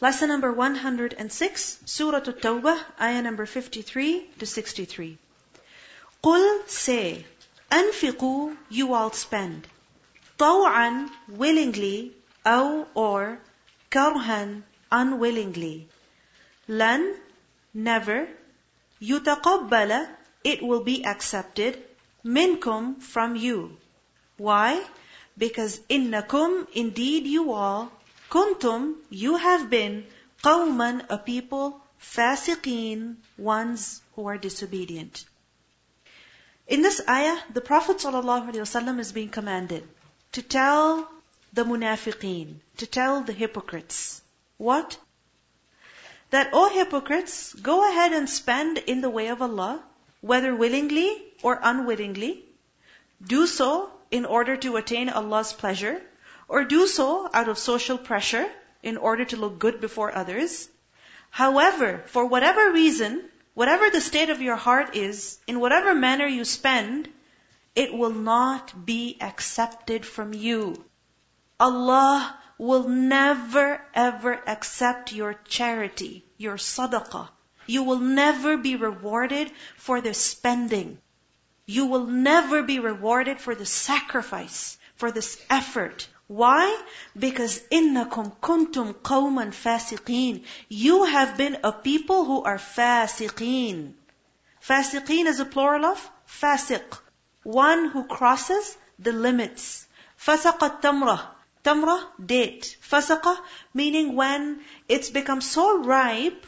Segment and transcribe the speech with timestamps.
[0.00, 5.16] Lesson number 106, Surah At-Tawbah, ayah number 53 to 63.
[6.22, 7.24] قُل say,
[7.72, 9.66] أنفقوا, you all spend.
[10.38, 12.12] طوعا, willingly,
[12.44, 13.38] أو or,
[13.90, 15.88] كرها, unwillingly.
[16.68, 17.14] لن,
[17.74, 18.28] never.
[19.00, 20.08] يتقبل,
[20.44, 21.82] it will be accepted.
[22.24, 23.76] منكم, from you.
[24.36, 24.84] Why?
[25.38, 27.90] Because innakum, indeed you all,
[28.31, 30.05] kuntum, you have been,
[30.41, 35.25] qawman, a people, fasiqeen, ones who are disobedient.
[36.67, 39.87] In this ayah, the Prophet ﷺ is being commanded
[40.31, 41.11] to tell
[41.53, 44.21] the munafiqeen, to tell the hypocrites.
[44.57, 44.97] What?
[46.29, 49.83] That, O hypocrites, go ahead and spend in the way of Allah,
[50.21, 51.09] whether willingly
[51.43, 52.45] or unwillingly.
[53.21, 56.01] Do so in order to attain Allah's pleasure,
[56.51, 58.45] or do so out of social pressure
[58.83, 60.67] in order to look good before others.
[61.29, 66.43] However, for whatever reason, whatever the state of your heart is, in whatever manner you
[66.43, 67.07] spend,
[67.73, 70.83] it will not be accepted from you.
[71.57, 77.29] Allah will never ever accept your charity, your sadaqah.
[77.65, 80.97] You will never be rewarded for the spending.
[81.65, 86.09] You will never be rewarded for the sacrifice, for this effort.
[86.31, 86.81] Why?
[87.19, 90.45] Because innakum kuntum qawman fasiqeen.
[90.69, 93.91] You have been a people who are fasiqeen.
[94.65, 96.99] Fasiqeen is a plural of fasiq.
[97.43, 99.85] One who crosses the limits.
[100.25, 101.19] Fasaqa tamra.
[101.65, 101.99] Tamra,
[102.33, 102.77] date.
[102.81, 103.37] Fasaqa,
[103.73, 106.45] meaning when it's become so ripe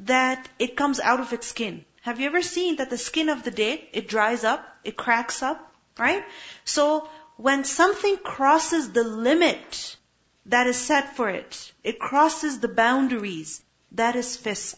[0.00, 1.84] that it comes out of its skin.
[2.00, 5.40] Have you ever seen that the skin of the date, it dries up, it cracks
[5.40, 6.24] up, right?
[6.64, 7.08] So
[7.40, 9.96] when something crosses the limit
[10.44, 14.76] that is set for it, it crosses the boundaries, that is fisq.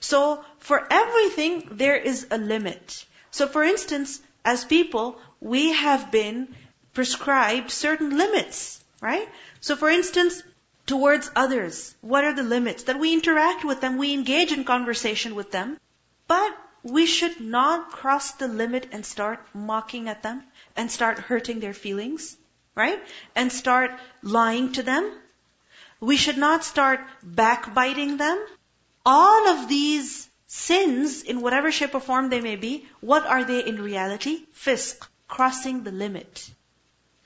[0.00, 3.04] So for everything, there is a limit.
[3.30, 6.56] So for instance, as people, we have been
[6.94, 9.28] prescribed certain limits, right?
[9.60, 10.42] So for instance,
[10.86, 12.84] towards others, what are the limits?
[12.84, 15.78] That we interact with them, we engage in conversation with them,
[16.26, 20.42] but we should not cross the limit and start mocking at them
[20.76, 22.36] and start hurting their feelings,
[22.74, 23.00] right?
[23.34, 25.10] And start lying to them.
[26.00, 28.44] We should not start backbiting them.
[29.06, 33.64] All of these sins, in whatever shape or form they may be, what are they
[33.64, 34.42] in reality?
[34.54, 36.50] Fisq, crossing the limit.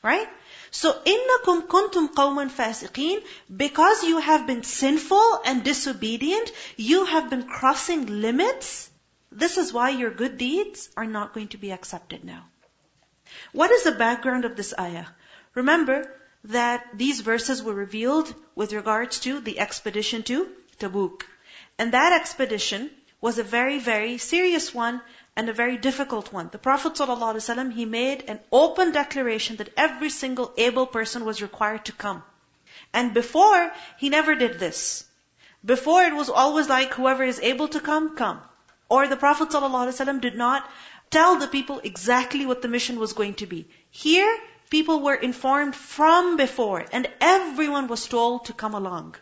[0.03, 0.29] Right?
[0.71, 3.23] So, innakum kuntum qawman fasiqeen,
[3.65, 8.86] because you have been sinful and disobedient, you have been crossing limits,
[9.37, 12.45] this is why your good deeds are not going to be accepted now.
[13.53, 15.07] What is the background of this ayah?
[15.55, 16.11] Remember
[16.45, 20.49] that these verses were revealed with regards to the expedition to
[20.79, 21.25] Tabuk.
[21.79, 25.03] And that expedition was a very, very serious one
[25.35, 26.49] and a very difficult one.
[26.51, 31.85] The Prophet ﷺ, he made an open declaration that every single able person was required
[31.87, 32.23] to come.
[32.93, 35.05] And before, he never did this.
[35.65, 38.41] Before it was always like whoever is able to come, come.
[38.89, 40.69] Or the Prophet ﷺ did not
[41.11, 43.69] tell the people exactly what the mission was going to be.
[43.91, 44.39] Here,
[44.71, 49.17] people were informed from before, and everyone was told to come along.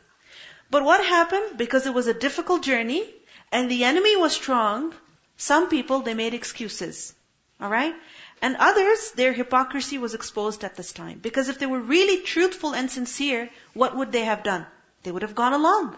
[0.71, 1.57] But what happened?
[1.57, 3.05] Because it was a difficult journey,
[3.53, 4.95] and the enemy was strong,
[5.37, 7.15] some people, they made excuses.
[7.61, 7.95] Alright?
[8.43, 11.19] And others, their hypocrisy was exposed at this time.
[11.19, 14.67] Because if they were really truthful and sincere, what would they have done?
[15.03, 15.97] They would have gone along.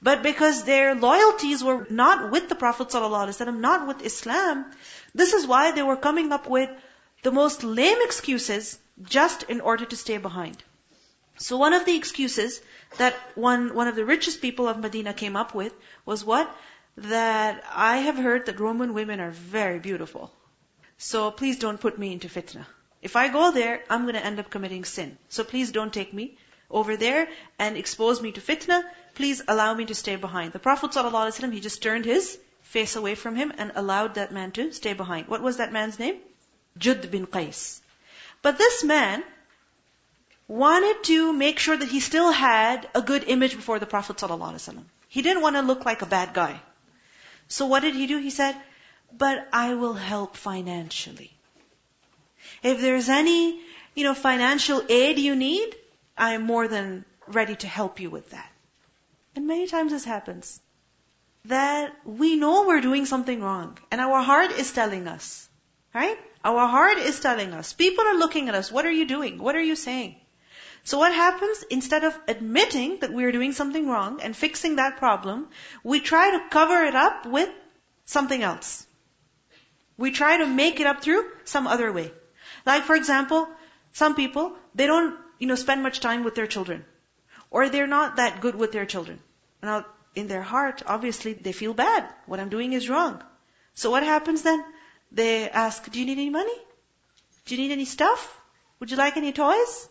[0.00, 4.66] But because their loyalties were not with the Prophet ﷺ, not with Islam,
[5.14, 6.70] this is why they were coming up with
[7.22, 10.62] the most lame excuses just in order to stay behind.
[11.38, 12.60] So one of the excuses
[12.98, 16.54] that one, one of the richest people of Medina came up with was what?
[16.96, 20.32] That I have heard that Roman women are very beautiful.
[20.98, 22.66] So please don't put me into fitna.
[23.00, 25.18] If I go there, I'm going to end up committing sin.
[25.28, 26.36] So please don't take me
[26.72, 27.28] over there
[27.58, 28.82] and expose me to fitna
[29.14, 30.52] please allow me to stay behind.
[30.52, 34.52] The Prophet ﷺ, he just turned his face away from him and allowed that man
[34.52, 35.28] to stay behind.
[35.28, 36.16] What was that man's name?
[36.78, 37.80] Judd bin Qais.
[38.40, 39.22] But this man
[40.48, 44.82] wanted to make sure that he still had a good image before the Prophet ﷺ.
[45.08, 46.60] He didn't want to look like a bad guy.
[47.48, 48.18] So what did he do?
[48.18, 48.56] He said,
[49.16, 51.30] but I will help financially.
[52.62, 53.60] If there's any,
[53.94, 55.76] you know, financial aid you need,
[56.16, 58.50] I am more than ready to help you with that.
[59.34, 60.60] And many times this happens.
[61.46, 63.78] That we know we're doing something wrong.
[63.90, 65.48] And our heart is telling us.
[65.94, 66.18] Right?
[66.44, 67.72] Our heart is telling us.
[67.72, 68.70] People are looking at us.
[68.72, 69.38] What are you doing?
[69.38, 70.16] What are you saying?
[70.84, 71.64] So what happens?
[71.70, 75.48] Instead of admitting that we are doing something wrong and fixing that problem,
[75.84, 77.48] we try to cover it up with
[78.04, 78.86] something else.
[79.96, 82.10] We try to make it up through some other way.
[82.66, 83.48] Like for example,
[83.92, 86.84] some people, they don't, you know, spend much time with their children.
[87.50, 89.18] Or they're not that good with their children.
[89.60, 89.84] Now,
[90.14, 92.04] in their heart, obviously, they feel bad.
[92.26, 93.20] What I'm doing is wrong.
[93.74, 94.64] So what happens then?
[95.10, 96.54] They ask, do you need any money?
[97.44, 98.40] Do you need any stuff?
[98.78, 99.88] Would you like any toys?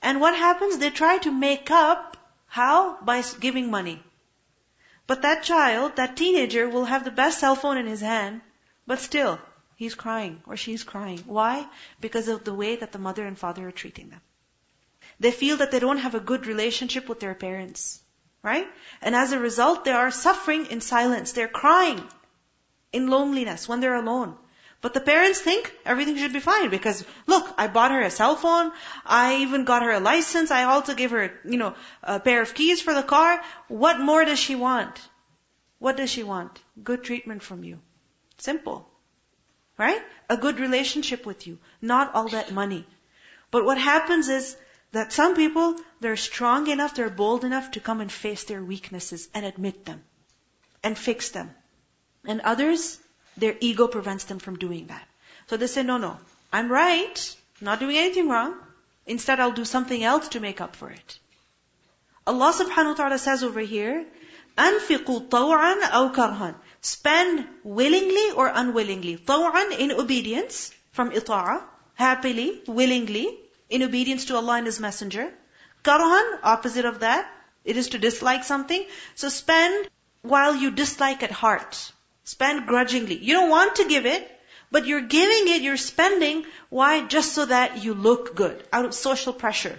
[0.00, 0.78] And what happens?
[0.78, 2.16] They try to make up
[2.46, 2.96] how?
[3.02, 4.02] By giving money.
[5.06, 8.40] But that child, that teenager will have the best cell phone in his hand,
[8.86, 9.38] but still,
[9.74, 11.18] he's crying or she's crying.
[11.26, 11.66] Why?
[12.00, 14.22] Because of the way that the mother and father are treating them.
[15.18, 18.00] They feel that they don't have a good relationship with their parents.
[18.42, 18.68] Right?
[19.02, 21.32] And as a result, they are suffering in silence.
[21.32, 22.02] They're crying
[22.92, 24.36] in loneliness when they're alone.
[24.82, 28.36] But the parents think everything should be fine because look, I bought her a cell
[28.36, 28.70] phone.
[29.04, 30.50] I even got her a license.
[30.50, 33.42] I also gave her, you know, a pair of keys for the car.
[33.68, 35.00] What more does she want?
[35.78, 36.60] What does she want?
[36.82, 37.80] Good treatment from you.
[38.38, 38.88] Simple.
[39.78, 40.02] Right?
[40.28, 41.58] A good relationship with you.
[41.82, 42.86] Not all that money.
[43.50, 44.56] But what happens is
[44.91, 49.29] that some people, they're strong enough, they're bold enough to come and face their weaknesses
[49.33, 50.03] and admit them.
[50.83, 51.53] And fix them.
[52.25, 52.99] And others,
[53.37, 55.07] their ego prevents them from doing that.
[55.47, 56.17] So they say, no, no,
[56.51, 58.55] I'm right, not doing anything wrong.
[59.05, 61.19] Instead, I'll do something else to make up for it.
[62.27, 64.05] Allah subhanahu wa ta'ala says over here,
[64.57, 66.55] أنفقوا طوعا أو كرها.
[66.81, 69.17] Spend willingly or unwillingly.
[69.17, 71.63] طوعا in obedience, from ita'a,
[71.95, 75.32] happily, willingly, in obedience to Allah and His Messenger.
[75.82, 77.30] Karhan, opposite of that,
[77.64, 78.84] it is to dislike something.
[79.14, 79.88] So spend
[80.22, 81.92] while you dislike at heart.
[82.24, 83.16] Spend grudgingly.
[83.16, 84.30] You don't want to give it,
[84.70, 86.44] but you're giving it, you're spending.
[86.70, 87.06] Why?
[87.06, 89.78] Just so that you look good, out of social pressure.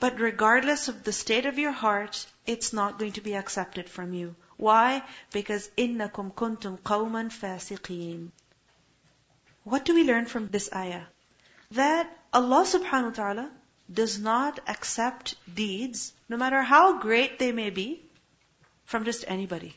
[0.00, 4.14] But regardless of the state of your heart, it's not going to be accepted from
[4.14, 4.34] you.
[4.56, 5.04] Why?
[5.32, 8.30] Because innakum kuntum qawman fasiqeen.
[9.62, 11.04] What do we learn from this ayah?
[11.70, 13.50] That Allah subhanahu wa ta'ala
[13.92, 18.02] does not accept deeds, no matter how great they may be,
[18.84, 19.76] from just anybody.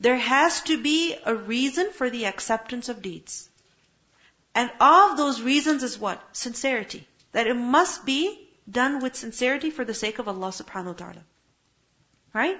[0.00, 3.48] There has to be a reason for the acceptance of deeds.
[4.54, 6.22] And of those reasons is what?
[6.32, 7.06] Sincerity.
[7.32, 11.24] That it must be done with sincerity for the sake of Allah subhanahu wa ta'ala.
[12.32, 12.58] Right?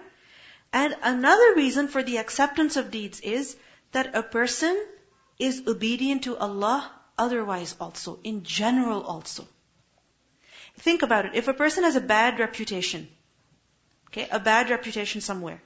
[0.73, 3.57] And another reason for the acceptance of deeds is
[3.93, 4.79] that a person
[5.39, 9.47] is obedient to Allah otherwise also, in general also.
[10.79, 11.33] Think about it.
[11.35, 13.09] If a person has a bad reputation,
[14.09, 15.61] okay, a bad reputation somewhere,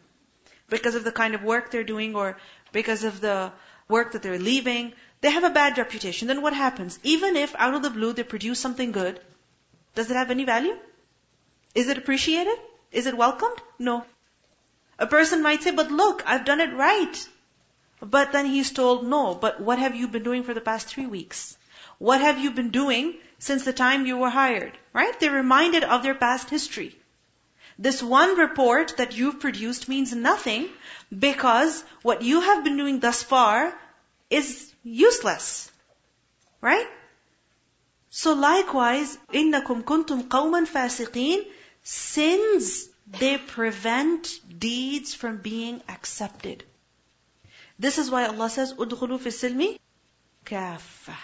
[0.69, 2.37] because of the kind of work they're doing or
[2.72, 3.52] because of the
[3.88, 4.93] work that they're leaving.
[5.20, 6.28] They have a bad reputation.
[6.28, 6.98] Then what happens?
[7.02, 9.20] Even if out of the blue they produce something good,
[9.94, 10.76] does it have any value?
[11.75, 12.58] Is it appreciated?
[12.90, 13.62] Is it welcomed?
[13.78, 14.04] No.
[14.98, 17.28] A person might say, but look, I've done it right.
[18.01, 21.06] But then he's told, no, but what have you been doing for the past three
[21.06, 21.57] weeks?
[22.00, 24.77] What have you been doing since the time you were hired?
[24.91, 25.19] Right?
[25.19, 26.95] They're reminded of their past history.
[27.77, 30.69] This one report that you've produced means nothing
[31.18, 33.73] because what you have been doing thus far
[34.29, 35.71] is useless.
[36.59, 36.88] Right?
[38.09, 41.45] So likewise, إِنَّكُمْ كُنْتُمْ قَوْمًا فَاسِقِينَ
[41.83, 46.63] Sins, they prevent deeds from being accepted.
[47.78, 49.78] This is why Allah says, "Udkhulu fi silmi
[50.44, 51.16] kaffa."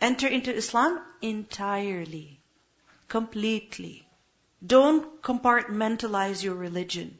[0.00, 2.40] Enter into Islam entirely,
[3.08, 4.06] completely.
[4.66, 7.18] Don't compartmentalize your religion.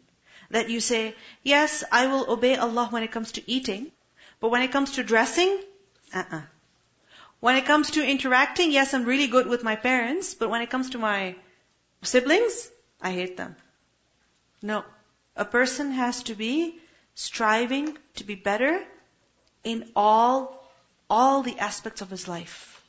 [0.50, 3.92] That you say, yes, I will obey Allah when it comes to eating,
[4.40, 5.62] but when it comes to dressing,
[6.12, 6.42] uh-uh.
[7.40, 10.70] When it comes to interacting, yes, I'm really good with my parents, but when it
[10.70, 11.36] comes to my
[12.02, 13.56] siblings, I hate them.
[14.62, 14.84] No.
[15.36, 16.80] A person has to be
[17.14, 18.82] striving to be better
[19.62, 20.68] in all,
[21.08, 22.82] all the aspects of his life.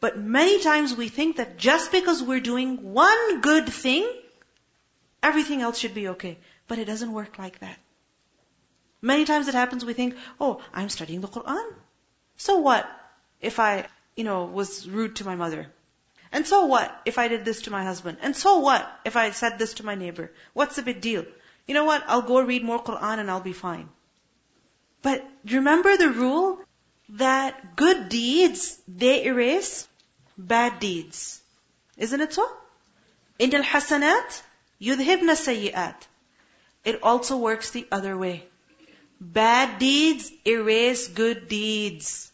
[0.00, 4.10] But many times we think that just because we're doing one good thing,
[5.22, 6.38] everything else should be okay.
[6.68, 7.78] But it doesn't work like that.
[9.00, 11.74] Many times it happens we think, oh, I'm studying the Quran.
[12.36, 12.88] So what
[13.40, 13.86] if I,
[14.16, 15.66] you know, was rude to my mother?
[16.32, 18.18] And so what if I did this to my husband?
[18.22, 20.32] And so what if I said this to my neighbor?
[20.52, 21.24] What's the big deal?
[21.66, 22.04] You know what?
[22.06, 23.88] I'll go read more Quran and I'll be fine.
[25.02, 26.58] But remember the rule
[27.10, 29.86] that good deeds, they erase
[30.38, 31.40] bad deeds.
[31.96, 32.48] Isn't it so?
[33.38, 34.42] In al-hasanat,
[34.80, 35.96] yudhibna sayyi'at.
[36.84, 38.44] It also works the other way.
[39.20, 42.30] Bad deeds erase good deeds.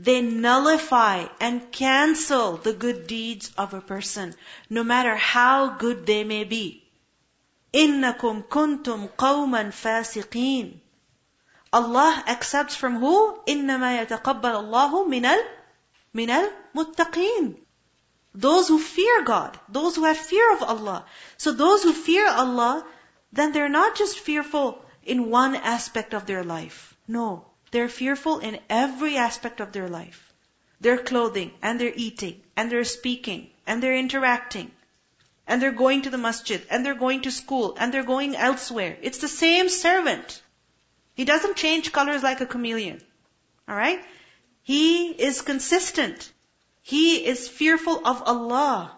[0.00, 4.34] They nullify and cancel the good deeds of a person,
[4.68, 6.82] no matter how good they may be.
[7.75, 10.79] إِنَّكُمْ كُنْتُمْ قَوْمًا فَاسِقِينَ
[11.71, 13.39] Allah accepts from who?
[13.47, 15.43] إِنَّمَا يَتَقَبَّلَ اللَّهُ مِنَ ال
[16.15, 17.57] مِنَ الْمُتَّقِينَ
[18.33, 21.05] Those who fear God, those who have fear of Allah.
[21.37, 22.83] So those who fear Allah,
[23.31, 26.95] then they're not just fearful in one aspect of their life.
[27.07, 30.33] No, they're fearful in every aspect of their life.
[30.81, 34.71] Their clothing, and their eating, and their speaking, and their interacting.
[35.50, 38.96] and they're going to the masjid, and they're going to school, and they're going elsewhere.
[39.02, 40.42] It's the same servant.
[41.14, 43.00] He doesn't change colors like a chameleon.
[43.68, 44.04] Alright?
[44.62, 46.30] He is consistent.
[46.82, 48.96] He is fearful of Allah.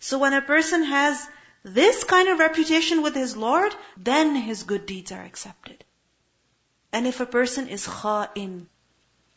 [0.00, 1.24] So when a person has
[1.62, 5.84] this kind of reputation with his Lord, then his good deeds are accepted.
[6.92, 8.66] And if a person is kha'in,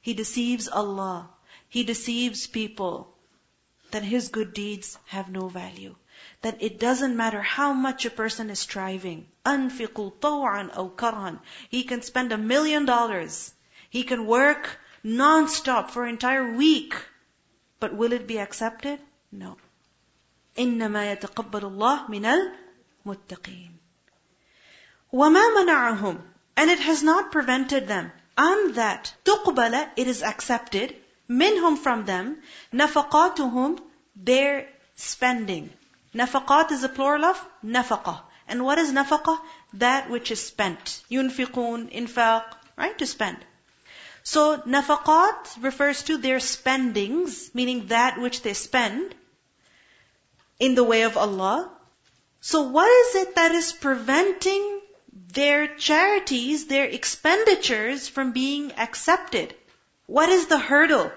[0.01, 1.29] he deceives Allah,
[1.69, 3.13] he deceives people,
[3.91, 5.95] then his good deeds have no value
[6.42, 9.28] Then it doesn't matter how much a person is striving.
[9.46, 13.52] أَنْفِقُوا طَوْعًا أَوْ كَرْهًا He can spend a million dollars.
[13.90, 16.94] He can work non-stop for an entire week.
[17.80, 19.00] But will it be accepted?
[19.30, 19.56] No.
[20.58, 23.70] إنما يتقبل الله من المتقين
[25.12, 26.20] وما منعهم
[26.56, 30.96] and it has not prevented them and that تقبل it is accepted
[31.28, 32.42] منهم from them
[32.72, 33.78] نفقاتهم
[34.16, 35.70] their spending
[36.13, 38.21] Nafaqat is the plural of nafaqah.
[38.47, 39.39] And what is nafaqah?
[39.73, 41.01] That which is spent.
[41.09, 42.43] Yunfiqun, infaq,
[42.77, 42.97] right?
[42.99, 43.37] To spend.
[44.23, 49.15] So nafaqat refers to their spendings, meaning that which they spend
[50.59, 51.71] in the way of Allah.
[52.41, 54.81] So what is it that is preventing
[55.33, 59.55] their charities, their expenditures from being accepted?
[60.05, 61.11] What is the hurdle?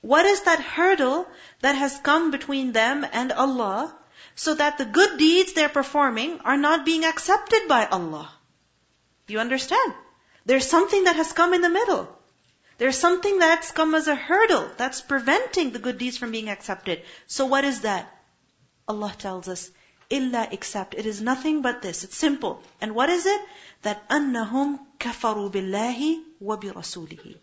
[0.00, 1.26] What is that hurdle
[1.60, 3.94] that has come between them and Allah
[4.40, 8.30] so that the good deeds they're performing are not being accepted by Allah?
[9.26, 9.92] Do you understand?
[10.46, 12.08] There's something that has come in the middle.
[12.78, 17.02] There's something that's come as a hurdle that's preventing the good deeds from being accepted.
[17.26, 18.08] So what is that?
[18.88, 19.70] Allah tells us,
[20.08, 20.94] illa except.
[20.94, 22.02] It is nothing but this.
[22.04, 22.62] It's simple.
[22.80, 23.40] And what is it?
[23.82, 27.36] That annahum kafaru billahi wa bi rasulihi.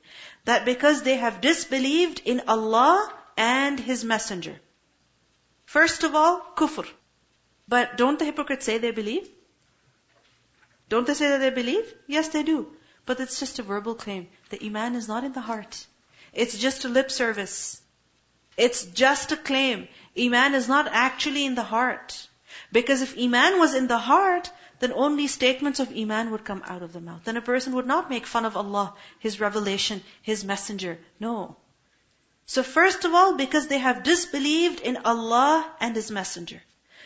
[0.45, 4.59] That because they have disbelieved in Allah and His Messenger.
[5.75, 6.87] First of all, kufr.
[7.67, 9.29] But don't the hypocrites say they believe?
[10.89, 11.93] Don't they say that they believe?
[12.07, 12.67] Yes, they do.
[13.05, 14.27] But it's just a verbal claim.
[14.49, 15.85] The iman is not in the heart.
[16.33, 17.81] It's just a lip service.
[18.55, 19.87] It's just a claim.
[20.17, 22.27] Iman is not actually in the heart.
[22.71, 26.81] Because if Iman was in the heart, then only statements of Iman would come out
[26.81, 27.23] of the mouth.
[27.23, 30.97] Then a person would not make fun of Allah, His revelation, His messenger.
[31.19, 31.57] No.
[32.47, 36.61] So first of all, because they have disbelieved in Allah and His messenger.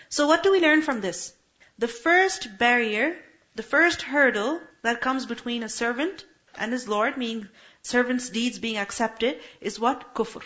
[0.08, 1.34] So what do we learn from this?
[1.80, 3.18] The first barrier,
[3.56, 7.50] the first hurdle that comes between a servant and his Lord, meaning
[7.82, 10.14] servant's deeds being accepted, is what?
[10.14, 10.44] Kufr.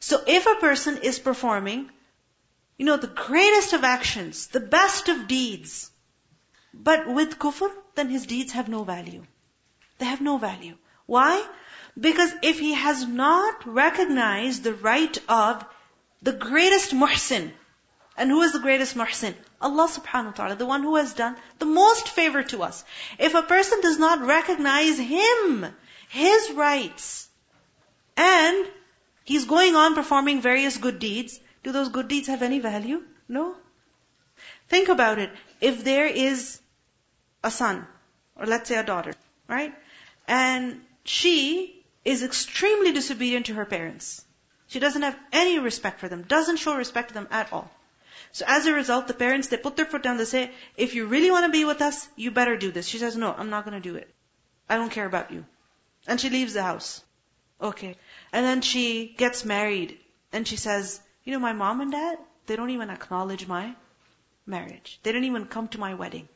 [0.00, 1.90] So if a person is performing,
[2.78, 5.90] you know, the greatest of actions, the best of deeds,
[6.72, 9.24] but with kufr, then his deeds have no value.
[9.98, 10.76] They have no value.
[11.06, 11.44] Why?
[11.98, 15.64] Because if he has not recognized the right of
[16.22, 17.50] the greatest muhsin,
[18.16, 19.34] and who is the greatest muhsin?
[19.60, 22.84] Allah subhanahu wa ta'ala, the one who has done the most favor to us.
[23.18, 25.66] If a person does not recognize him,
[26.08, 27.28] his rights,
[28.16, 28.66] and
[29.26, 31.40] He's going on performing various good deeds.
[31.64, 33.02] Do those good deeds have any value?
[33.28, 33.56] No.
[34.68, 35.30] Think about it.
[35.60, 36.60] If there is
[37.42, 37.84] a son,
[38.36, 39.14] or let's say a daughter,
[39.48, 39.74] right?
[40.28, 41.75] And she
[42.06, 44.24] is extremely disobedient to her parents.
[44.68, 47.68] She doesn't have any respect for them, doesn't show respect to them at all.
[48.30, 51.06] So as a result, the parents, they put their foot down, they say, if you
[51.06, 52.86] really want to be with us, you better do this.
[52.86, 54.08] She says, no, I'm not going to do it.
[54.68, 55.44] I don't care about you.
[56.06, 57.02] And she leaves the house.
[57.60, 57.96] Okay.
[58.32, 59.98] And then she gets married
[60.32, 63.74] and she says, you know, my mom and dad, they don't even acknowledge my
[64.46, 65.00] marriage.
[65.02, 66.28] They don't even come to my wedding.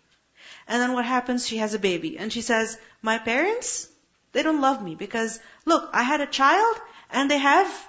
[0.66, 1.46] And then what happens?
[1.46, 3.88] She has a baby and she says, my parents,
[4.32, 6.76] they don't love me because look, I had a child
[7.10, 7.88] and they have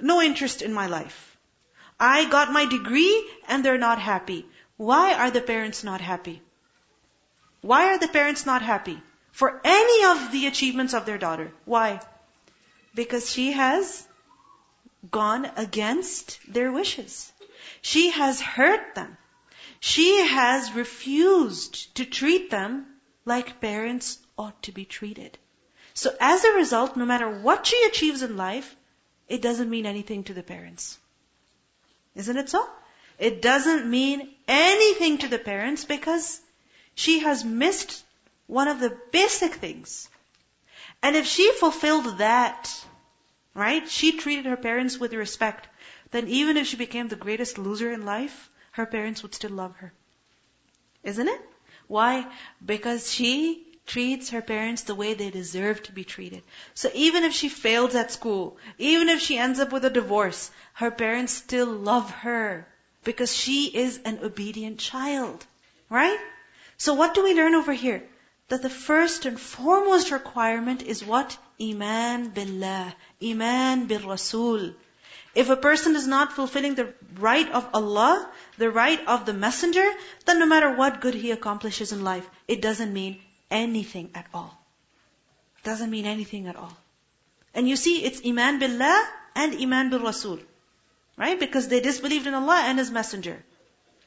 [0.00, 1.36] no interest in my life.
[1.98, 4.46] I got my degree and they're not happy.
[4.76, 6.42] Why are the parents not happy?
[7.60, 9.00] Why are the parents not happy?
[9.30, 11.52] For any of the achievements of their daughter.
[11.64, 12.00] Why?
[12.94, 14.06] Because she has
[15.10, 17.32] gone against their wishes.
[17.80, 19.16] She has hurt them.
[19.80, 22.86] She has refused to treat them
[23.24, 25.38] like parents ought to be treated.
[25.94, 28.74] So as a result, no matter what she achieves in life,
[29.28, 30.98] it doesn't mean anything to the parents.
[32.14, 32.68] Isn't it so?
[33.18, 36.40] It doesn't mean anything to the parents because
[36.94, 38.04] she has missed
[38.46, 40.08] one of the basic things.
[41.02, 42.70] And if she fulfilled that,
[43.54, 45.68] right, she treated her parents with respect,
[46.10, 49.76] then even if she became the greatest loser in life, her parents would still love
[49.76, 49.92] her.
[51.02, 51.40] Isn't it?
[51.86, 52.26] Why?
[52.64, 56.42] Because she treats her parents the way they deserve to be treated.
[56.72, 60.50] So even if she fails at school, even if she ends up with a divorce,
[60.72, 62.66] her parents still love her
[63.04, 65.44] because she is an obedient child.
[65.90, 66.18] Right?
[66.78, 68.02] So what do we learn over here?
[68.48, 71.36] That the first and foremost requirement is what?
[71.60, 72.94] Iman billah.
[73.22, 74.72] Iman bil Rasul.
[75.34, 79.86] If a person is not fulfilling the right of Allah, the right of the messenger,
[80.24, 83.20] then no matter what good he accomplishes in life, it doesn't mean
[83.60, 84.52] anything at all.
[85.64, 86.76] Doesn't mean anything at all.
[87.54, 90.38] And you see, it's Iman Billah and Iman Bil Rasul.
[91.16, 91.38] Right?
[91.38, 93.44] Because they disbelieved in Allah and His Messenger.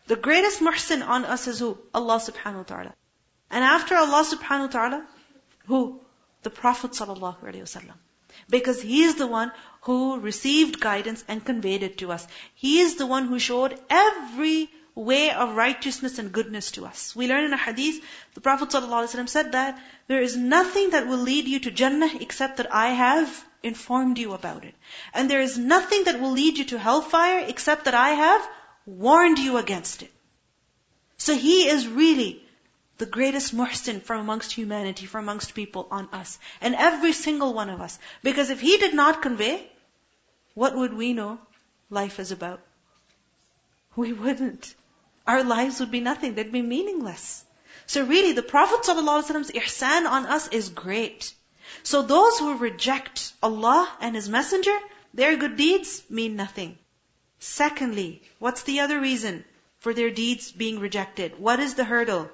[0.07, 1.77] The greatest muhsin on us is who?
[1.93, 2.93] Allah subhanahu wa ta'ala.
[3.49, 5.07] And after Allah subhanahu wa ta'ala,
[5.67, 5.99] who?
[6.43, 7.95] The Prophet sallallahu alaihi wasallam.
[8.49, 12.27] Because he is the one who received guidance and conveyed it to us.
[12.55, 17.15] He is the one who showed every way of righteousness and goodness to us.
[17.15, 18.01] We learn in a hadith,
[18.33, 22.57] the Prophet ﷺ said that there is nothing that will lead you to Jannah except
[22.57, 24.73] that I have informed you about it.
[25.13, 28.49] And there is nothing that will lead you to hellfire except that I have
[28.85, 30.11] warned you against it.
[31.17, 32.41] So he is really
[32.97, 36.39] the greatest muhsin from amongst humanity, from amongst people on us.
[36.61, 37.99] And every single one of us.
[38.23, 39.69] Because if he did not convey,
[40.53, 41.39] what would we know
[41.89, 42.61] life is about?
[43.95, 44.73] We wouldn't
[45.26, 46.34] Our lives would be nothing.
[46.34, 47.44] They'd be meaningless.
[47.86, 51.32] So really, the Prophet ﷺ's ihsan on us is great.
[51.82, 54.76] So those who reject Allah and His Messenger,
[55.14, 56.78] their good deeds mean nothing.
[57.38, 59.44] Secondly, what's the other reason
[59.78, 61.38] for their deeds being rejected?
[61.38, 62.30] What is the hurdle?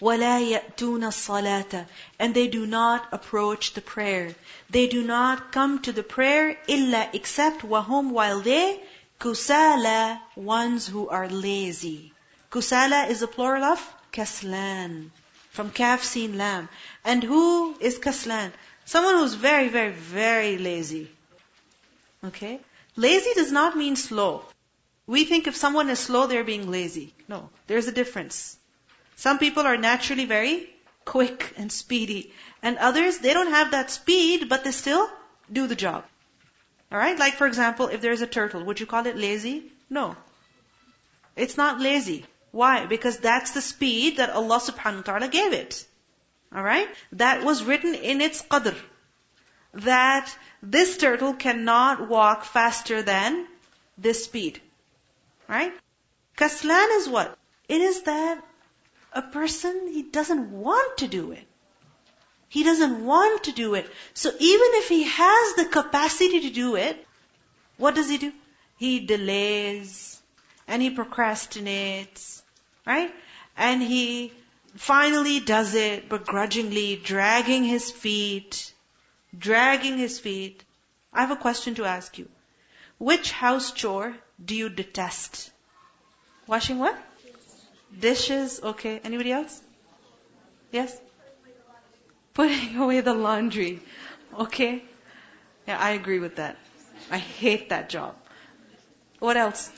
[0.00, 1.86] وَلَا يَأْتُونَ الصَّلَاةَ
[2.18, 4.34] And they do not approach the prayer.
[4.70, 8.82] They do not come to the prayer illa except wahum while they
[9.23, 12.11] kusala, ones who are lazy.
[12.51, 13.79] Kusala is a plural of
[14.11, 15.11] kaslan.
[15.51, 16.67] From kaf, sin, lam.
[17.05, 18.51] And who is kaslan?
[18.83, 21.09] Someone who's very, very, very lazy.
[22.25, 22.59] Okay?
[22.97, 24.43] Lazy does not mean slow.
[25.07, 27.13] We think if someone is slow, they're being lazy.
[27.29, 28.57] No, there's a difference.
[29.15, 30.69] Some people are naturally very
[31.05, 32.33] quick and speedy.
[32.61, 35.09] And others, they don't have that speed, but they still
[35.51, 36.03] do the job.
[36.93, 37.17] Alright?
[37.17, 39.71] Like for example, if there's a turtle, would you call it lazy?
[39.89, 40.15] No.
[41.35, 42.25] It's not lazy.
[42.51, 42.85] Why?
[42.85, 45.85] Because that's the speed that Allah subhanahu wa ta'ala gave it.
[46.55, 46.87] Alright?
[47.13, 48.75] That was written in its qadr.
[49.73, 53.47] That this turtle cannot walk faster than
[53.97, 54.61] this speed.
[55.47, 55.73] Right?
[56.37, 57.35] Kaslan is what?
[57.67, 58.43] It is that
[59.13, 61.47] a person, he doesn't want to do it.
[62.53, 63.89] He doesn't want to do it.
[64.13, 67.03] So even if he has the capacity to do it,
[67.77, 68.31] what does he do?
[68.77, 70.21] He delays
[70.67, 72.43] and he procrastinates,
[72.85, 73.11] right?
[73.57, 74.33] And he
[74.75, 78.71] finally does it begrudgingly, dragging his feet,
[79.35, 80.63] dragging his feet.
[81.11, 82.29] I have a question to ask you.
[82.99, 85.49] Which house chore do you detest?
[86.45, 86.95] Washing what?
[87.99, 89.01] Dishes, okay.
[89.03, 89.59] Anybody else?
[90.71, 90.95] Yes?
[92.33, 93.81] Putting away the laundry.
[94.37, 94.83] Okay?
[95.67, 96.57] Yeah, I agree with that.
[97.11, 98.15] I hate that job.
[99.19, 99.71] What else?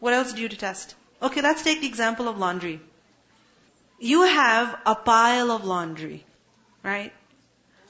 [0.00, 0.94] What else do you detest?
[1.22, 2.80] Okay, let's take the example of laundry.
[4.00, 6.24] You have a pile of laundry,
[6.82, 7.12] right?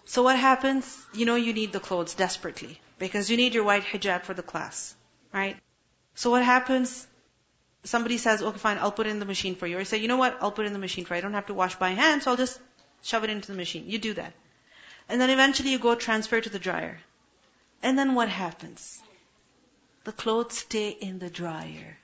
[0.05, 0.85] So what happens?
[1.15, 4.43] You know you need the clothes desperately because you need your white hijab for the
[4.43, 4.95] class,
[5.33, 5.57] right?
[6.15, 7.07] So what happens?
[7.85, 9.77] somebody says, okay, fine, I'll put it in the machine for you.
[9.77, 11.19] Or you say, you know what, I'll put it in the machine for you.
[11.19, 12.61] I don't have to wash by hand, so I'll just
[13.03, 13.85] shove it into the machine.
[13.89, 14.33] You do that.
[15.09, 17.01] And then eventually you go transfer to the dryer.
[17.83, 19.03] And then what happens?
[20.05, 21.99] The clothes stay in the dryer.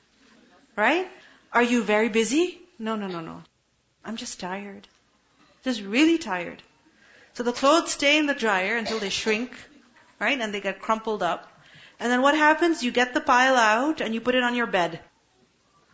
[0.76, 1.08] Right?
[1.52, 2.60] Are you very busy?
[2.78, 3.42] No, no, no, no.
[4.04, 4.86] I'm just tired.
[5.64, 6.62] Just really tired.
[7.34, 9.52] So the clothes stay in the dryer until they shrink,
[10.18, 10.40] right?
[10.40, 11.50] And they get crumpled up.
[12.00, 12.82] And then what happens?
[12.82, 15.00] You get the pile out and you put it on your bed.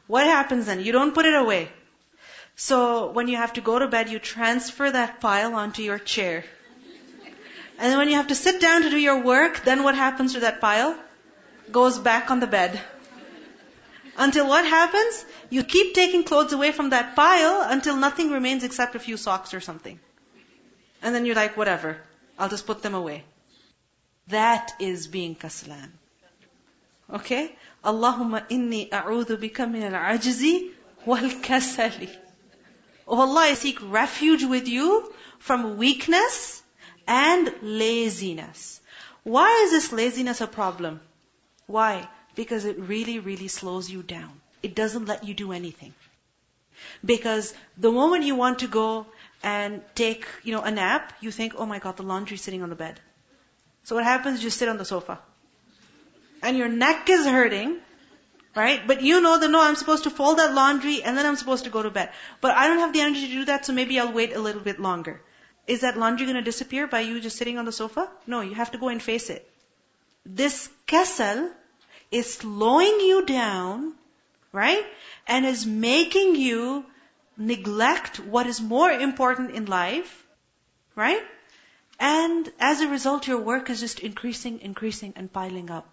[0.07, 0.81] What happens then?
[0.81, 1.71] You don't put it away.
[2.57, 6.45] So when you have to go to bed, you transfer that pile onto your chair.
[7.79, 10.35] And then when you have to sit down to do your work, then what happens
[10.35, 10.97] to that pile?
[11.73, 12.81] Goes back on the bed.
[14.17, 15.25] Until what happens?
[15.51, 19.55] You keep taking clothes away from that pile until nothing remains except a few socks
[19.55, 19.99] or something.
[21.03, 21.99] And then you're like, whatever.
[22.39, 23.25] I'll just put them away.
[24.29, 25.91] That is being kaslan.
[27.13, 27.55] Okay?
[27.85, 30.71] Allahumma inni a'udhu bika min al-ajzi
[31.05, 32.09] wal-kasali.
[33.07, 36.63] Oh Allah, I seek refuge with you from weakness
[37.07, 38.81] and laziness.
[39.23, 41.01] Why is this laziness a problem?
[41.67, 42.09] Why?
[42.35, 44.41] Because it really, really slows you down.
[44.63, 45.95] It doesn't let you do anything.
[47.05, 49.07] Because the moment you want to go
[49.43, 52.71] and take, you know, a nap, you think, oh my god, the laundry's sitting on
[52.71, 53.01] the bed.
[53.85, 54.43] So what happens?
[54.43, 55.19] You sit on the sofa.
[56.43, 57.77] And your neck is hurting,
[58.55, 58.87] right?
[58.87, 61.65] But you know that no, I'm supposed to fold that laundry and then I'm supposed
[61.65, 62.11] to go to bed.
[62.41, 64.61] But I don't have the energy to do that, so maybe I'll wait a little
[64.61, 65.21] bit longer.
[65.67, 68.11] Is that laundry going to disappear by you just sitting on the sofa?
[68.27, 69.51] No, you have to go and face it.
[70.25, 71.51] This kasal
[72.11, 73.95] is slowing you down,
[74.53, 74.85] right?
[75.27, 76.85] And is making you
[77.37, 80.27] neglect what is more important in life,
[80.95, 81.23] right?
[81.99, 85.89] And as a result, your work is just increasing, increasing, and piling up.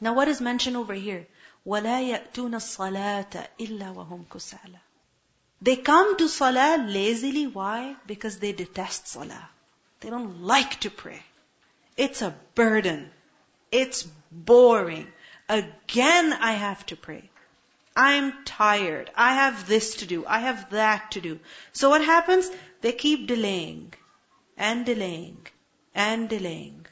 [0.00, 1.26] Now what is mentioned over here?
[1.65, 4.79] وَلَا يَأْتُونَ الصَّلَاةَ إِلَّا وَهُمْ كُسَالَى
[5.61, 7.47] They come to salah lazily.
[7.47, 7.95] Why?
[8.07, 9.49] Because they detest salah.
[9.99, 11.21] They don't like to pray.
[11.97, 13.11] It's a burden.
[13.71, 15.07] It's boring.
[15.49, 17.29] Again, I have to pray.
[17.95, 19.11] I'm tired.
[19.15, 20.25] I have this to do.
[20.25, 21.39] I have that to do.
[21.73, 22.49] So what happens?
[22.81, 23.93] They keep delaying
[24.57, 25.45] and delaying
[25.93, 26.85] and delaying.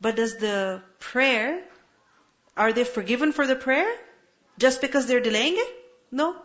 [0.00, 1.62] But does the prayer,
[2.57, 3.89] are they forgiven for the prayer?
[4.57, 5.67] Just because they're delaying it?
[6.11, 6.35] No.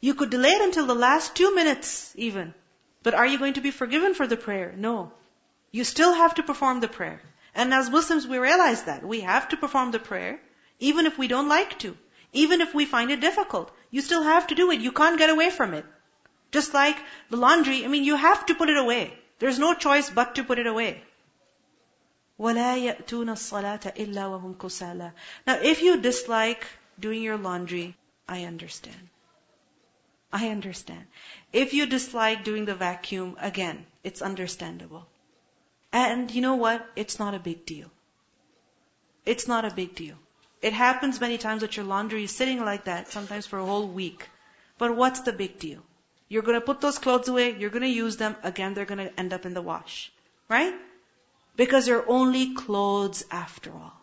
[0.00, 2.54] You could delay it until the last two minutes even.
[3.02, 4.74] But are you going to be forgiven for the prayer?
[4.76, 5.12] No.
[5.70, 7.20] You still have to perform the prayer.
[7.54, 9.06] And as Muslims, we realize that.
[9.06, 10.40] We have to perform the prayer,
[10.80, 11.96] even if we don't like to.
[12.32, 13.70] Even if we find it difficult.
[13.90, 14.80] You still have to do it.
[14.80, 15.84] You can't get away from it.
[16.50, 16.96] Just like
[17.30, 19.12] the laundry, I mean, you have to put it away.
[19.38, 21.02] There's no choice but to put it away.
[22.39, 25.11] وَلَا يَأْتُونَ الصَّلَاةَ إِلَّا وَهُمْ كُسَالَى
[25.45, 26.65] Now, if you dislike
[26.99, 27.95] doing your laundry,
[28.27, 29.09] I understand.
[30.31, 31.05] I understand.
[31.51, 35.07] If you dislike doing the vacuum, again, it's understandable.
[35.91, 36.87] And you know what?
[36.95, 37.89] It's not a big deal.
[39.25, 40.15] It's not a big deal.
[40.61, 43.87] It happens many times that your laundry is sitting like that, sometimes for a whole
[43.87, 44.27] week.
[44.77, 45.81] But what's the big deal?
[46.27, 49.05] You're going to put those clothes away, you're going to use them, again they're going
[49.05, 50.11] to end up in the wash.
[50.47, 50.73] Right?
[51.56, 54.00] Because they're only clothes after all.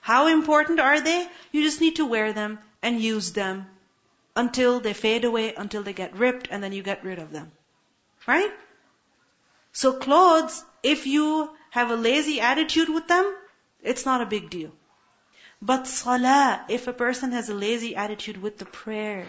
[0.00, 1.28] How important are they?
[1.52, 3.66] You just need to wear them and use them
[4.36, 7.50] until they fade away, until they get ripped, and then you get rid of them.
[8.26, 8.52] Right?
[9.72, 13.34] So clothes, if you have a lazy attitude with them,
[13.82, 14.72] it's not a big deal.
[15.60, 19.26] But salah, if a person has a lazy attitude with the prayer,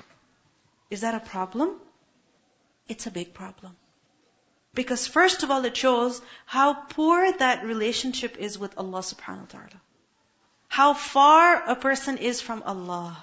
[0.90, 1.76] is that a problem?
[2.88, 3.76] It's a big problem.
[4.78, 9.54] Because first of all, it shows how poor that relationship is with Allah subhanahu wa
[9.54, 9.82] ta'ala.
[10.68, 13.18] How far a person is from Allah.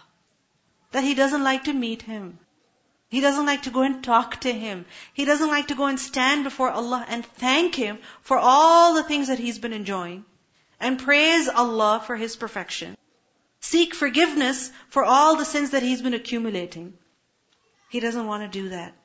[0.91, 2.41] That he doesn't like to meet Him.
[3.09, 4.85] He doesn't like to go and talk to Him.
[5.13, 9.05] He doesn't like to go and stand before Allah and thank Him for all the
[9.05, 10.25] things that He's been enjoying.
[10.81, 12.97] And praise Allah for His perfection.
[13.61, 16.95] Seek forgiveness for all the sins that He's been accumulating.
[17.91, 19.04] He doesn't want to do that.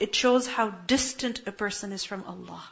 [0.00, 2.62] It shows how distant a person is from Allah.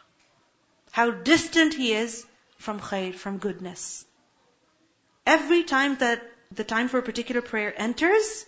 [0.92, 2.26] How distant he is
[2.59, 4.04] from khair, from goodness.
[5.26, 8.44] Every time that the time for a particular prayer enters,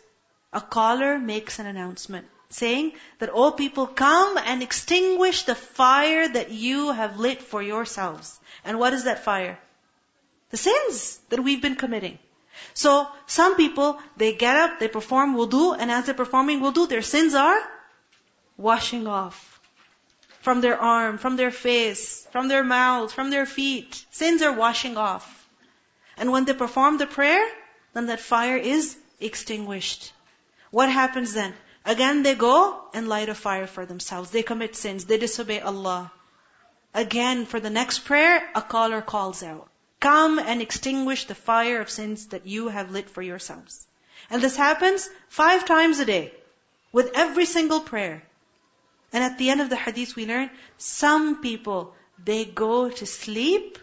[0.52, 6.50] a caller makes an announcement saying that all people come and extinguish the fire that
[6.50, 8.38] you have lit for yourselves.
[8.64, 9.58] And what is that fire?
[10.50, 12.18] The sins that we've been committing.
[12.74, 17.02] So some people, they get up, they perform wudu, and as they're performing wudu, their
[17.02, 17.60] sins are
[18.56, 19.60] washing off.
[20.40, 24.04] From their arm, from their face, from their mouth, from their feet.
[24.10, 25.46] Sins are washing off.
[26.16, 27.46] And when they perform the prayer,
[27.92, 30.12] then that fire is extinguished.
[30.70, 31.54] What happens then?
[31.84, 34.30] Again they go and light a fire for themselves.
[34.30, 35.04] They commit sins.
[35.04, 36.12] They disobey Allah.
[36.94, 39.68] Again, for the next prayer, a caller calls out.
[40.00, 43.86] Come and extinguish the fire of sins that you have lit for yourselves.
[44.30, 46.32] And this happens five times a day
[46.92, 48.22] with every single prayer.
[49.12, 53.78] And at the end of the hadith we learn, some people, they go to sleep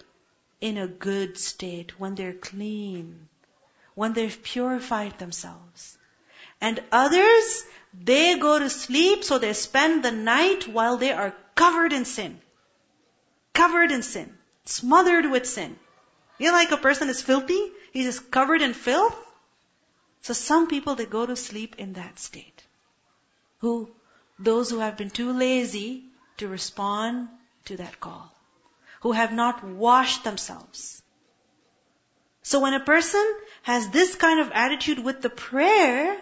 [0.59, 3.29] in a good state, when they're clean,
[3.95, 5.97] when they've purified themselves.
[6.59, 7.63] And others,
[7.93, 12.41] they go to sleep, so they spend the night while they are covered in sin.
[13.53, 14.37] Covered in sin.
[14.65, 15.77] Smothered with sin.
[16.37, 17.71] You know like a person is filthy?
[17.93, 19.15] He's just covered in filth?
[20.21, 22.63] So some people, they go to sleep in that state.
[23.59, 23.89] Who
[24.39, 26.03] those who have been too lazy
[26.37, 27.27] to respond
[27.65, 28.33] to that call.
[29.01, 31.01] who have not washed themselves.
[32.43, 33.25] So when a person
[33.63, 36.17] has this kind of attitude with the prayer,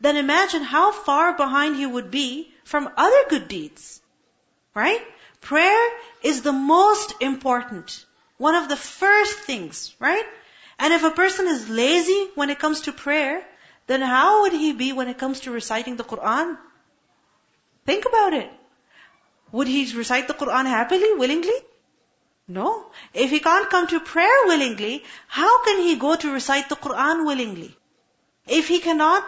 [0.00, 4.00] then imagine how far behind he would be from other good deeds.
[4.74, 5.00] Right?
[5.40, 5.88] Prayer
[6.22, 8.04] is the most important.
[8.36, 10.24] One of the first things, right?
[10.78, 13.42] And if a person is lazy when it comes to prayer,
[13.86, 16.56] then how would he be when it comes to reciting the Quran?
[17.84, 18.50] Think about it.
[19.52, 21.58] Would he recite the Quran happily, willingly?
[22.48, 22.90] No.
[23.12, 27.26] If he can't come to prayer willingly, how can he go to recite the Quran
[27.26, 27.76] willingly?
[28.46, 29.24] If he cannot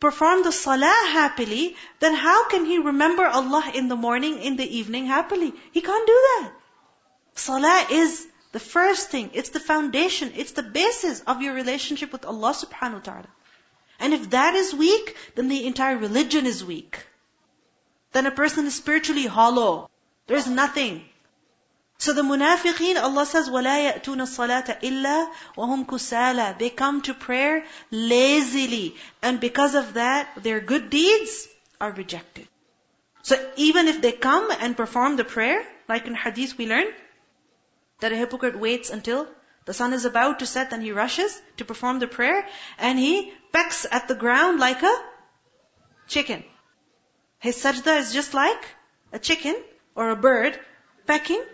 [0.00, 4.76] perform the salah happily, then how can he remember Allah in the morning, in the
[4.78, 5.52] evening happily?
[5.72, 6.52] He can't do that.
[7.36, 9.30] Salah is the first thing.
[9.32, 10.32] It's the foundation.
[10.36, 13.28] It's the basis of your relationship with Allah subhanahu wa ta'ala.
[13.98, 16.98] And if that is weak, then the entire religion is weak
[18.13, 19.89] Then a person is spiritually hollow.
[20.27, 21.05] There's nothing.
[21.99, 27.65] So the munafiqeen, Allah says, وَلَا يَأْتُونَ الصَّلَاةَ إِلَّا وَهُمْ كُسَالَى They come to prayer
[27.91, 28.95] lazily.
[29.21, 31.47] And because of that, their good deeds
[31.81, 32.47] are rejected.
[33.21, 36.87] So even if they come and perform the prayer, like in hadith we learn,
[37.99, 39.27] that a hypocrite waits until
[39.65, 43.33] the sun is about to set and he rushes to perform the prayer and he
[43.51, 44.95] pecks at the ground like a
[46.07, 46.45] chicken.
[47.44, 48.68] His sajda is just like
[49.12, 49.54] a chicken
[49.94, 50.58] or a bird
[51.06, 51.44] pecking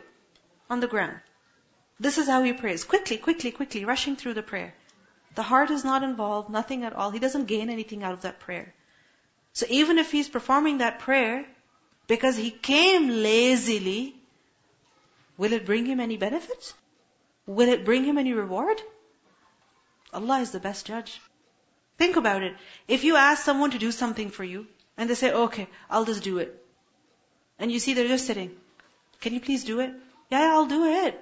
[0.68, 1.18] on the ground.
[1.98, 2.84] This is how he prays.
[2.84, 4.72] Quickly, quickly, quickly, rushing through the prayer.
[5.34, 7.10] The heart is not involved, nothing at all.
[7.10, 8.72] He doesn't gain anything out of that prayer.
[9.52, 11.44] So even if he's performing that prayer,
[12.06, 14.14] because he came lazily,
[15.36, 16.72] will it bring him any benefit?
[17.46, 18.80] Will it bring him any reward?
[20.12, 21.20] Allah is the best judge.
[21.98, 22.54] Think about it.
[22.86, 24.68] If you ask someone to do something for you,
[25.00, 26.62] and they say, okay, I'll just do it.
[27.58, 28.50] And you see they're just sitting.
[29.20, 29.94] Can you please do it?
[30.30, 31.18] Yeah, I'll do it.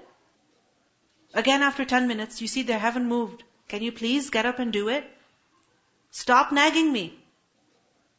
[1.33, 3.45] Again, after 10 minutes, you see they haven't moved.
[3.69, 5.05] Can you please get up and do it?
[6.11, 7.05] Stop nagging me.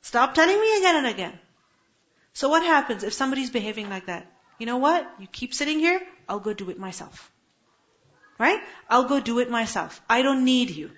[0.02, 1.38] Stop telling me again and again.
[2.32, 4.32] So what happens if somebody's behaving like that?
[4.60, 5.12] You know what?
[5.20, 7.30] You keep sitting here, I'll go do it myself.
[8.38, 8.62] Right?
[8.90, 10.02] I'll go do it myself.
[10.10, 10.92] I don't need you.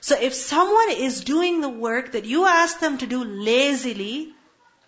[0.00, 4.32] So if someone is doing the work that you ask them to do lazily,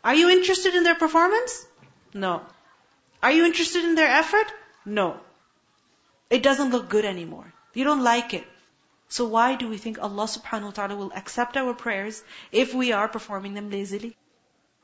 [0.05, 1.67] are you interested in their performance?
[2.15, 2.43] No.
[3.23, 4.53] Are you interested in their effort?
[4.85, 5.21] No.
[6.31, 7.53] It doesn't look good anymore.
[7.75, 8.47] You don't like it.
[9.09, 12.93] So why do we think Allah subhanahu wa ta'ala will accept our prayers if we
[12.93, 14.17] are performing them lazily?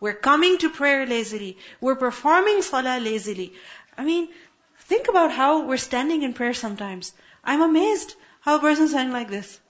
[0.00, 1.56] We're coming to prayer lazily.
[1.80, 3.54] We're performing salah lazily.
[3.96, 4.28] I mean,
[4.80, 7.12] think about how we're standing in prayer sometimes.
[7.44, 9.60] I'm amazed how a person's standing like this.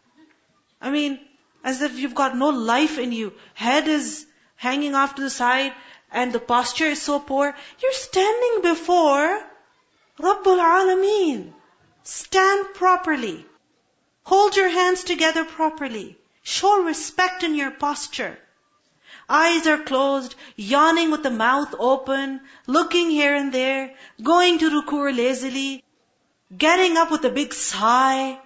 [0.80, 1.18] I mean,
[1.64, 3.32] as if you've got no life in you.
[3.54, 5.72] Head is hanging off to the side
[6.12, 9.44] and the posture is so poor, you're standing before
[10.18, 11.52] Rabbul Alameen.
[12.04, 13.44] Stand properly.
[14.22, 16.16] Hold your hands together properly.
[16.42, 18.38] Show respect in your posture.
[19.28, 25.12] Eyes are closed, yawning with the mouth open, looking here and there, going to ruku
[25.16, 25.82] lazily,
[26.56, 28.38] getting up with a big sigh.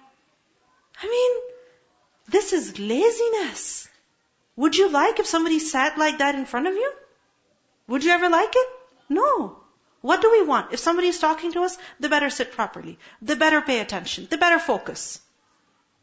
[1.03, 1.50] I mean,
[2.31, 3.87] this is laziness.
[4.55, 6.91] Would you like if somebody sat like that in front of you?
[7.87, 8.67] Would you ever like it?
[9.09, 9.57] No.
[10.01, 10.73] What do we want?
[10.73, 12.97] If somebody is talking to us, they better sit properly.
[13.21, 14.27] They better pay attention.
[14.29, 15.19] They better focus.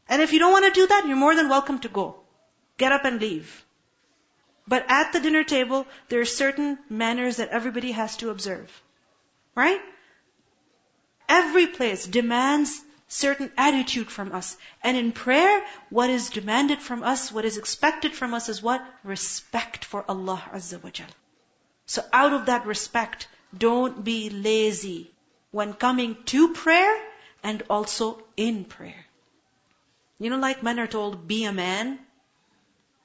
[0.09, 2.17] And if you don't want to do that, you're more than welcome to go.
[2.77, 3.64] Get up and leave.
[4.67, 8.71] But at the dinner table, there are certain manners that everybody has to observe.
[9.55, 9.81] Right?
[11.29, 14.57] Every place demands certain attitude from us.
[14.83, 18.85] And in prayer, what is demanded from us, what is expected from us is what?
[19.03, 21.16] Respect for Allah Azza wa Jalla.
[21.87, 25.11] So out of that respect, don't be lazy
[25.51, 26.94] when coming to prayer
[27.42, 29.07] and also in prayer.
[30.18, 31.99] You know, like men are told, be a man,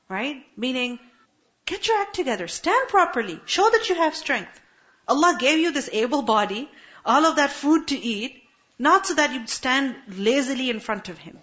[0.09, 0.43] right?
[0.57, 0.99] Meaning,
[1.65, 4.59] get your act together, stand properly, show that you have strength.
[5.07, 6.69] Allah gave you this able body,
[7.05, 8.42] all of that food to eat,
[8.78, 11.38] not so that you stand lazily in front of Him.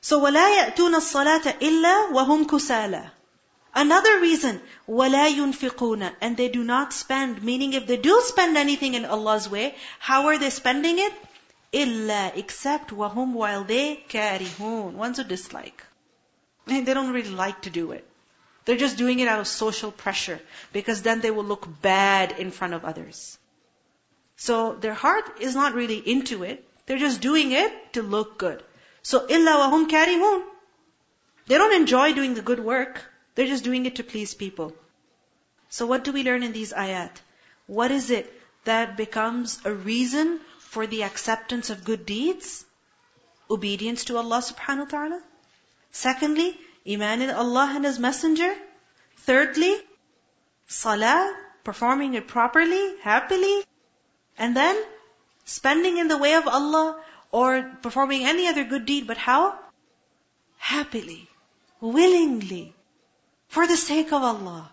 [0.00, 3.10] So, وَلَا يَأْتُونَ الصَّلَاةَ إِلَّا وَهُمْ كُسَالَى
[3.74, 8.94] Another reason, وَلَا يُنْفِقُونَ And they do not spend, meaning if they do spend anything
[8.94, 11.12] in Allah's way, how are they spending it?
[11.72, 15.82] إِلَّا Except وَهُمْ While they كَارِهُونَ Ones who dislike.
[16.66, 18.06] they don't really like to do it.
[18.64, 20.40] They're just doing it out of social pressure,
[20.72, 23.38] because then they will look bad in front of others.
[24.41, 26.67] So their heart is not really into it.
[26.85, 28.63] They're just doing it to look good.
[29.03, 30.41] So illa wahum karihun.
[31.45, 33.03] They don't enjoy doing the good work.
[33.35, 34.73] They're just doing it to please people.
[35.69, 37.21] So what do we learn in these ayat?
[37.67, 40.39] What is it that becomes a reason
[40.71, 42.65] for the acceptance of good deeds?
[43.59, 45.23] Obedience to Allah subhanahu wa ta'ala.
[45.91, 46.59] Secondly,
[46.97, 48.53] iman in Allah and His Messenger.
[49.17, 49.75] Thirdly,
[50.67, 53.57] salah, performing it properly, happily.
[54.37, 54.81] And then,
[55.45, 59.57] spending in the way of Allah or performing any other good deed, but how?
[60.57, 61.27] Happily,
[61.79, 62.73] willingly,
[63.47, 64.71] for the sake of Allah,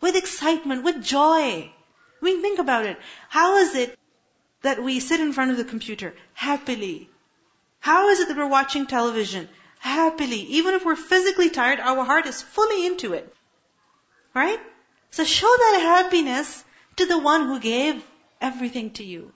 [0.00, 1.70] with excitement, with joy.
[1.70, 2.98] I mean, think about it.
[3.28, 3.98] How is it
[4.62, 7.08] that we sit in front of the computer happily?
[7.80, 9.48] How is it that we're watching television
[9.78, 10.40] happily.
[10.58, 13.32] Even if we're physically tired, our heart is fully into it.
[14.34, 14.60] Right?
[15.10, 16.64] So show that happiness
[16.96, 18.02] to the one who gave
[18.40, 19.32] everything to you.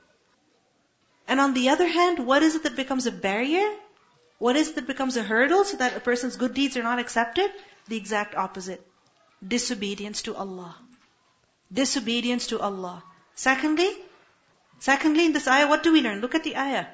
[1.28, 3.68] And on the other hand, what is it that becomes a barrier?
[4.38, 6.98] What is it that becomes a hurdle so that a person's good deeds are not
[6.98, 7.50] accepted?
[7.88, 8.84] The exact opposite.
[9.46, 10.76] Disobedience to Allah.
[11.72, 13.02] Disobedience to Allah.
[13.34, 13.90] Secondly,
[14.80, 16.20] secondly in this ayah, what do we learn?
[16.20, 16.86] Look at the ayah.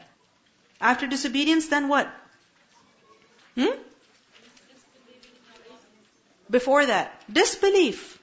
[0.81, 2.09] After disobedience, then what?
[3.57, 3.77] Hmm?
[6.51, 8.19] Before that, disbelief.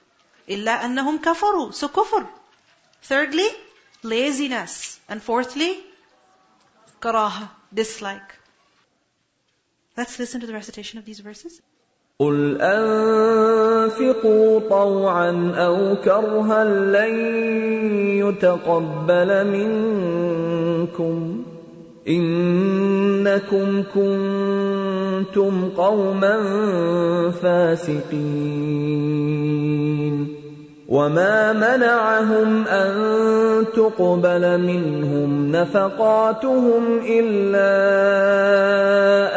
[0.48, 1.74] Illa annahum kafaru.
[1.74, 2.28] So kufr.
[3.02, 3.48] Thirdly,
[4.14, 5.00] laziness.
[5.08, 5.72] And fourthly,
[7.00, 8.30] karaha, dislike.
[9.96, 11.60] Let's listen to the recitation of these verses.
[12.18, 17.14] قل أنفقوا طوعا أو كرها لن
[18.24, 21.44] يتقبل منكم
[22.08, 26.36] إنكم كنتم قوما
[27.42, 28.86] فاسقين
[30.88, 32.94] وما منعهم أن
[33.76, 37.72] تقبل منهم نفقاتهم إلا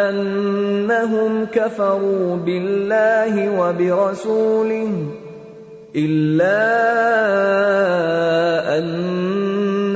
[0.09, 4.91] أنهم كفروا بالله وبرسوله
[5.95, 6.69] إلا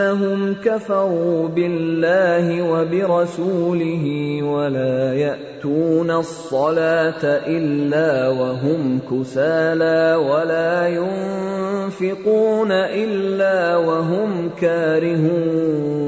[0.04, 4.06] أنهم كفروا بالله وبرسوله
[4.44, 16.04] ولا يأتون الصلاة إلا وهم كسالى ولا ينفقون إلا وهم كارهون